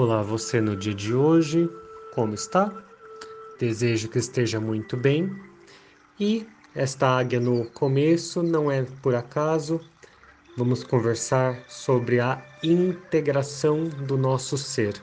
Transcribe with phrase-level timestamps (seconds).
[0.00, 1.68] Olá, você no dia de hoje,
[2.14, 2.72] como está?
[3.58, 5.36] Desejo que esteja muito bem.
[6.20, 9.80] E esta águia no começo não é por acaso.
[10.56, 14.94] Vamos conversar sobre a integração do nosso ser.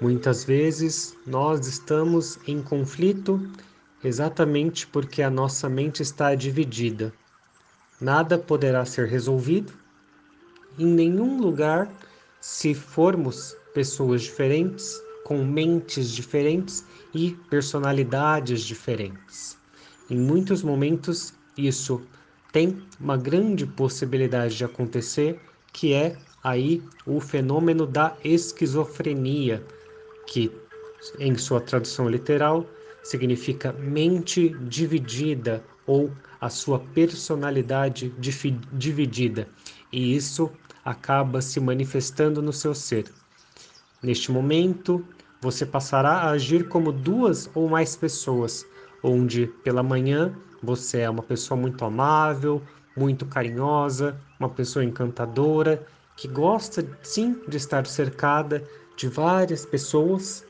[0.00, 3.46] Muitas vezes nós estamos em conflito
[4.02, 7.12] exatamente porque a nossa mente está dividida.
[8.00, 9.70] Nada poderá ser resolvido
[10.78, 11.92] em nenhum lugar
[12.40, 19.56] se formos pessoas diferentes, com mentes diferentes e personalidades diferentes.
[20.10, 22.02] Em muitos momentos, isso
[22.52, 25.40] tem uma grande possibilidade de acontecer,
[25.72, 29.64] que é aí o fenômeno da esquizofrenia,
[30.26, 30.50] que
[31.18, 32.66] em sua tradução literal
[33.02, 38.12] significa mente dividida ou a sua personalidade
[38.72, 39.48] dividida,
[39.92, 40.50] e isso
[40.84, 43.04] acaba se manifestando no seu ser.
[44.02, 45.04] Neste momento,
[45.40, 48.66] você passará a agir como duas ou mais pessoas,
[49.02, 52.60] onde pela manhã você é uma pessoa muito amável,
[52.96, 55.86] muito carinhosa, uma pessoa encantadora,
[56.16, 58.64] que gosta sim de estar cercada
[58.96, 60.44] de várias pessoas,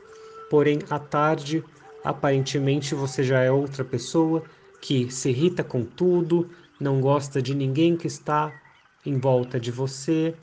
[0.51, 1.63] porém à tarde,
[2.03, 4.43] aparentemente você já é outra pessoa
[4.81, 6.51] que se irrita com tudo,
[6.81, 8.53] não gosta de ninguém que está
[9.05, 10.35] em volta de você,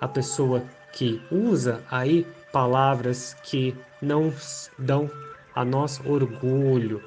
[0.00, 4.32] a pessoa que usa aí palavras que não
[4.78, 5.10] dão
[5.54, 7.02] a nós orgulho.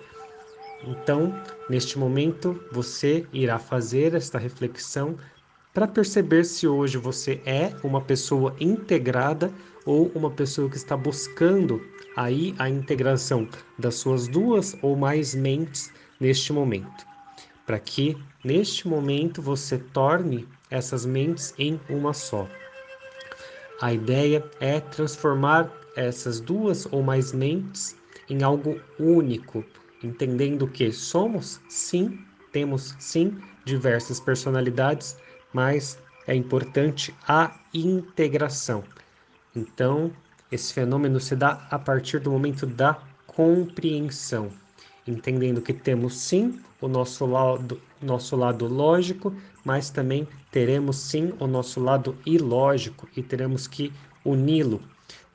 [0.84, 1.34] Então,
[1.70, 5.18] neste momento, você irá fazer esta reflexão
[5.74, 9.52] para perceber se hoje você é uma pessoa integrada
[9.86, 11.82] ou uma pessoa que está buscando
[12.16, 13.48] aí a integração
[13.80, 17.06] das suas duas ou mais mentes neste momento.
[17.66, 22.48] Para que neste momento você torne essas mentes em uma só.
[23.82, 27.96] A ideia é transformar essas duas ou mais mentes
[28.30, 29.66] em algo único,
[30.04, 32.20] entendendo que somos sim,
[32.52, 35.18] temos sim diversas personalidades,
[35.52, 35.98] mas
[36.28, 38.84] é importante a integração.
[39.56, 40.12] Então,
[40.52, 44.52] esse fenômeno se dá a partir do momento da compreensão,
[45.08, 51.48] entendendo que temos sim o nosso lado, nosso lado lógico, mas também teremos sim o
[51.48, 53.92] nosso lado ilógico e teremos que
[54.26, 54.82] uni-lo,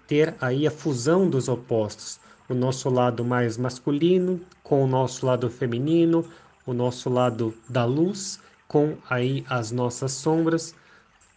[0.06, 5.50] ter aí a fusão dos opostos, o nosso lado mais masculino com o nosso lado
[5.50, 6.24] feminino,
[6.64, 10.74] o nosso lado da luz com aí as nossas sombras,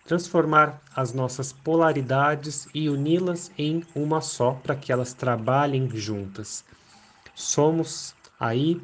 [0.06, 6.66] transformar as nossas polaridades e uni-las em uma só para que elas trabalhem juntas.
[7.36, 8.82] Somos aí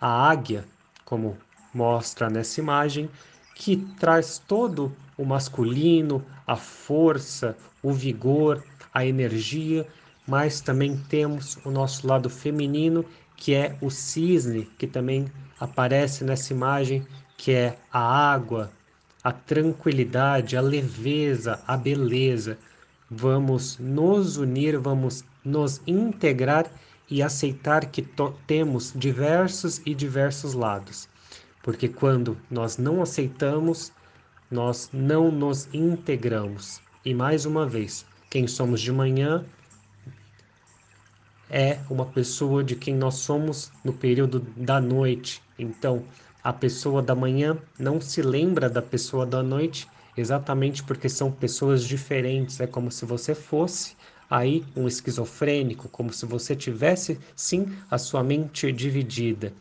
[0.00, 0.64] a águia,
[1.04, 1.36] como
[1.74, 3.08] mostra nessa imagem,
[3.54, 9.86] que traz todo o masculino, a força, o vigor, a energia,
[10.26, 13.04] mas também temos o nosso lado feminino,
[13.36, 18.70] que é o cisne, que também aparece nessa imagem, que é a água,
[19.22, 22.58] a tranquilidade, a leveza, a beleza.
[23.10, 26.70] Vamos nos unir, vamos nos integrar
[27.12, 28.08] e aceitar que
[28.46, 31.06] temos diversos e diversos lados.
[31.62, 33.92] Porque quando nós não aceitamos,
[34.50, 36.80] nós não nos integramos.
[37.04, 39.44] E mais uma vez, quem somos de manhã
[41.50, 45.42] é uma pessoa de quem nós somos no período da noite.
[45.58, 46.02] Então,
[46.42, 49.86] a pessoa da manhã não se lembra da pessoa da noite
[50.16, 52.58] exatamente porque são pessoas diferentes.
[52.58, 53.94] É como se você fosse
[54.32, 59.52] aí um esquizofrênico, como se você tivesse sim a sua mente dividida.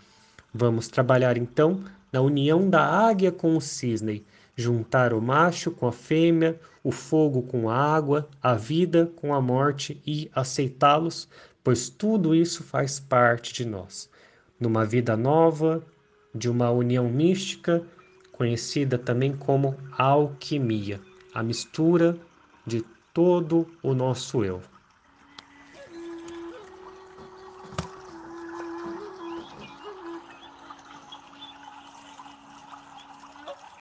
[0.54, 5.92] Vamos trabalhar então na união da águia com o cisne, juntar o macho com a
[5.92, 11.28] fêmea, o fogo com a água, a vida com a morte e aceitá-los,
[11.62, 14.10] pois tudo isso faz parte de nós.
[14.58, 15.86] Numa vida nova,
[16.34, 17.86] de uma união mística,
[18.32, 21.02] conhecida também como alquimia,
[21.34, 22.18] a mistura
[22.66, 24.62] de todo o nosso eu.